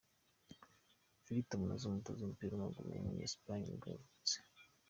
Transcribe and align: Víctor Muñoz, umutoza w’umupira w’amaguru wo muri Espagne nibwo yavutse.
Víctor 1.25 1.57
Muñoz, 1.59 1.83
umutoza 1.85 2.21
w’umupira 2.23 2.51
w’amaguru 2.53 2.87
wo 2.93 3.01
muri 3.05 3.21
Espagne 3.27 3.65
nibwo 3.67 3.87
yavutse. 3.93 4.35